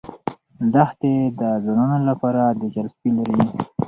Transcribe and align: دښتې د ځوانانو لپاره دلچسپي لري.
دښتې 0.73 1.13
د 1.39 1.41
ځوانانو 1.65 2.05
لپاره 2.11 2.41
دلچسپي 2.59 3.09
لري. 3.17 3.37